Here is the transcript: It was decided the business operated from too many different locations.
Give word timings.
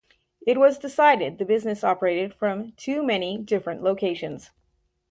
It 0.47 0.57
was 0.57 0.79
decided 0.79 1.37
the 1.37 1.45
business 1.45 1.83
operated 1.83 2.33
from 2.33 2.71
too 2.71 3.03
many 3.03 3.37
different 3.37 3.83
locations. 3.83 4.49